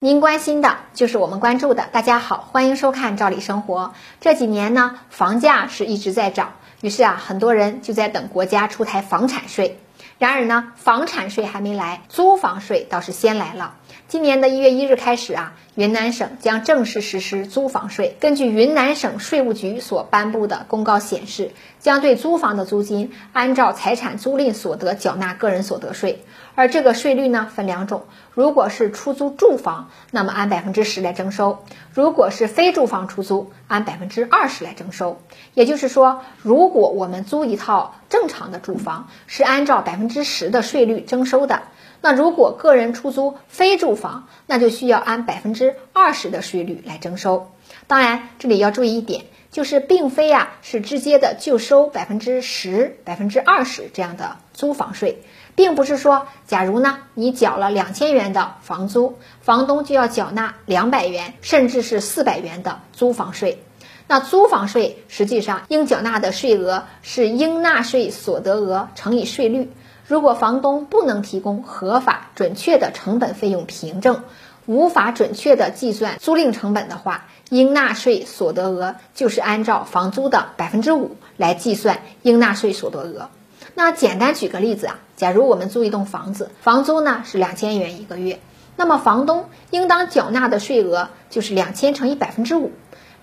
[0.00, 1.86] 您关心的就是我们关注的。
[1.90, 3.84] 大家好，欢迎收看《赵理生活》。
[4.20, 9.80] 这几年呢，房价是一直在涨，于是啊，很多人就在等国家出台房产税。
[10.18, 13.74] 然而呢，房产税还没来，租房税倒是先来了。
[14.06, 18.16] 今年的一月一日开始啊，云南省将正式实施租房税。
[18.20, 21.50] 根据云南省税务局所颁布的公告显示，
[21.80, 26.22] 将对租房的租金按照财产租赁所得缴纳个人所得税。
[26.54, 35.20] 而这个税率呢，分两种：如果是出租住房，那么按百分之十来征收；如果是非住房出租，按百分之二十来征收。
[35.54, 41.62] 也就是说，如果我们租一套正常的住房，是按照百分之十的税率征收的。
[42.00, 47.50] 那如果个人出租非住房，那就需要按百分之二十的税率来征收。
[47.88, 55.20] 当然，这里要注意一点，就是并非呀是直接的就收百分之十、百分之二十这样的租房税，
[55.56, 63.60] 并不是说，假如呢你缴了两千元的房租，房东就要缴纳两百元，甚至是四百元的租房税。
[64.06, 69.70] 那租房税实际上应缴纳的税额是应纳税所得额乘以税率。
[70.06, 74.22] 如果房东不能提供合法准确的成本费用凭证，
[74.66, 83.30] 无法准确的计算租赁成本的话，应纳税所得额就是按照房租的百分之五来计算应纳税所得额。
[83.74, 88.40] 那简单举个例子啊，假如我们租一栋房子，房租呢是两千元一个月，
[88.76, 92.72] 那么房东应当缴纳的税额就是两千乘以百分之五，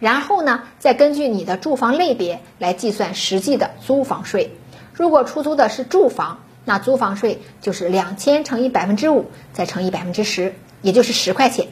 [0.00, 4.50] 然后呢再根据你的住房类别来计算实际的租房税。
[4.92, 11.68] 如果出租的是住房，那租房税就是两千乘以百分之五，再乘以百分之十，也就是十块钱。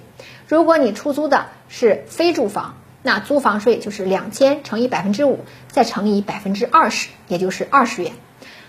[0.47, 5.41] 如果你出租的是非住房，那租房税就是两千乘以百分之五，
[5.71, 8.13] 再乘以百分之二十，也就是二十元。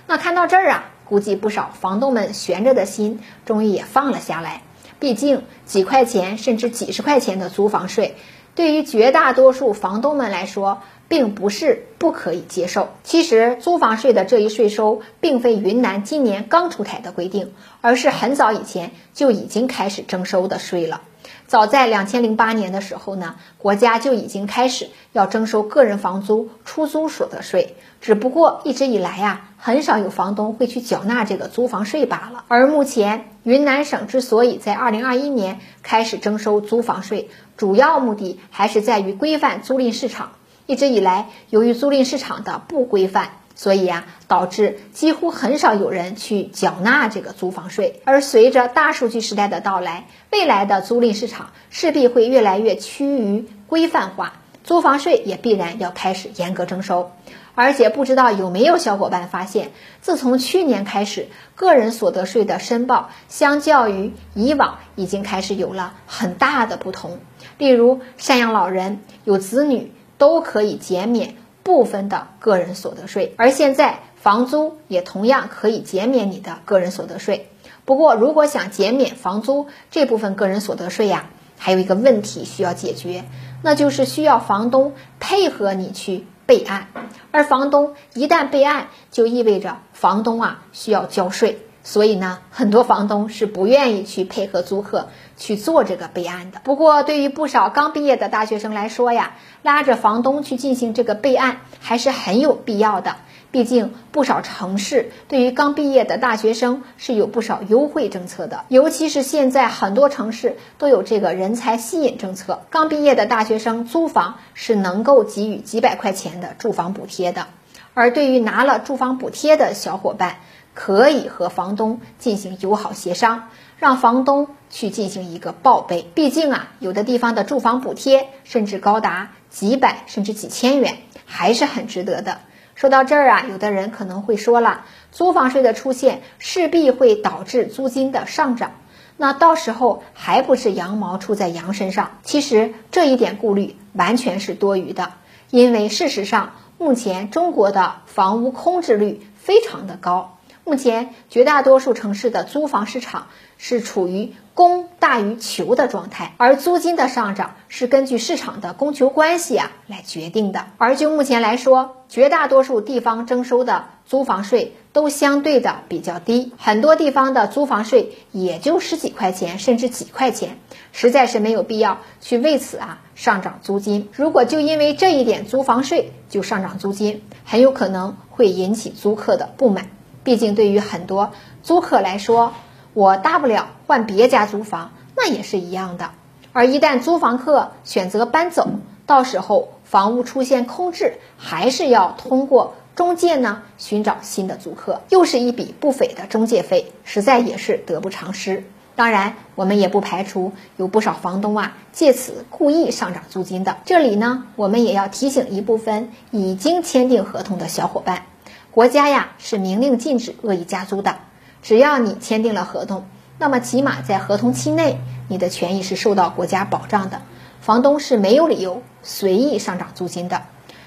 [0.08, 4.62] 那看到这儿啊，估计不少房东们悬着的心终于也放了下来。
[5.00, 8.18] 毕竟几块钱甚至几十块钱的租房税，
[8.60, 12.90] 对于绝大多数房东们来说，并不是不可以接受。
[13.06, 21.04] 其实，租房税的这一税收，并非云南今年刚出台的规定，而是很早以前就已经开始征收的税了。
[21.48, 32.44] 早在两千零八年的时候呢，国家就已经开始要征收个人房租出租所得税，只不过一直以来呀，很少有房东会去缴纳这个租房税罢了。
[32.50, 40.34] 而目前，云南省之所以在二零二一年开始征收租房税，主要目的还是在于规范租赁市场。
[40.66, 48.02] 一直以来，由于租赁市场的不规范，所以啊，导致几乎很少有人去缴纳这个租房税。
[48.04, 54.39] 而随着大数据时代的到来，未来的租赁市场势必会越来越趋于规范化，
[54.70, 57.10] 租房税也必然要开始严格征收。
[57.56, 67.18] 而且，不知道有没有小伙伴发现，自从去年开始，个人所得税的申报相较于以往已经开始有了很大的不同。
[67.58, 69.92] 例如，赡养老人、有子女。
[70.20, 77.48] 都可以减免部分的个人所得税，而现在房租也同样可以减免你的个人所得税。
[77.86, 83.24] 不过，如果想减免房租这部分个人所得税呀，还有一个问题需要解决，
[83.62, 86.88] 那就是需要房东配合你去备案。
[87.32, 91.60] 而房东一旦备案，就意味着房东啊需要交税。
[91.82, 96.60] 所以呢，很多房东是不愿意去配合租客去做这个备案的。
[96.64, 99.32] 不过，对于不少刚毕业的大学生来说呀，
[99.64, 103.16] 拉着房东去进行这个备案还是很有必要的。
[103.52, 108.66] 毕竟，不少城市对于刚毕业的大学生是有不少优惠政策的。
[108.68, 117.48] 尤其是现在很多城市都有这个人才吸引政策，刚毕业的大学生租房是能够给予几百块钱的住房补贴的。
[117.96, 120.38] 而对于拿了住房补贴的小伙伴，
[120.76, 126.08] 可以和房东进行友好协商，让房东去进行一个报备。
[126.14, 132.42] 毕竟啊，有的地方的住房补贴甚至高达几百甚至几千元，还是很值得的。
[132.80, 138.72] 说到这儿啊，有的人可能会说了，租房税的出现势必会导致租金的上涨，
[139.18, 142.12] 那到时候还不是羊毛出在羊身上？
[142.24, 145.12] 其实这一点顾虑完全是多余的，
[145.50, 150.38] 因为事实上，目前中国的房屋空置率非常的高。
[150.70, 160.68] 目前绝大多数城市的租房市场是处于供大于求的状态，而租金的上涨是根据市场的供求关系啊来决定的。
[160.78, 170.60] 而就目前来说，绝大多数地方征收的租房税都相对的比较低，很多地方的租房税也就十几块钱，甚至几块钱，
[170.92, 174.08] 实在是没有必要去为此啊上涨租金。
[174.14, 179.88] 如果就因为这一点租房税就上涨租金，很有可能会引起租客的不满。
[180.24, 181.32] 毕竟，对于很多
[181.64, 182.54] 租客来说，
[182.94, 186.12] 我大不了换别家租房，那也是一样的。
[186.52, 188.68] 而一旦租房客选择搬走，
[189.06, 198.64] 到时候房屋出现空置，还是要通过中介呢寻找新的租客，又是一笔不菲的中介费，实在也是得不偿失。
[198.96, 203.78] 当然，我们也不排除有不少房东啊借此故意上涨租金的。
[203.86, 208.24] 这里呢，我们也要提醒一部分已经签订合同的小伙伴，
[208.72, 211.18] 国家呀是明令禁止恶意加租的。
[211.62, 213.06] 只要你签订了合同，
[213.38, 217.22] 那么起码在合同期内，你的权益是受到国家保障的。
[217.62, 220.44] 房东是没有理由随意上涨租金的。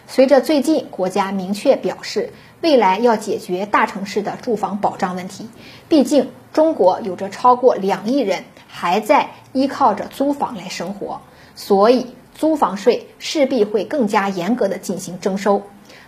[0.06, 5.48] 随着最近国家明确表示，未来要解决大城市的住房保障问题，
[5.88, 6.30] 毕竟。
[6.52, 11.22] 中国有着超过两亿人还在依靠着租房来生活，
[11.54, 15.62] 所以租房税势必会更加严格的进行征收。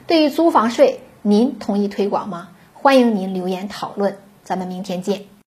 [0.07, 2.49] 对于租房税，您同意推广吗？
[2.75, 5.34] 欢迎您留言讨论，咱们明天见。